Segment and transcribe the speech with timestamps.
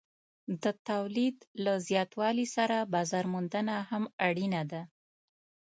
[0.63, 4.81] د تولید له زیاتوالي سره بازار موندنه هم اړینه ده.